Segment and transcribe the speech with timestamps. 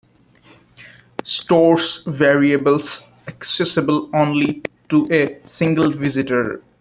[1.23, 6.63] Stores variables accessible only to a single visitor.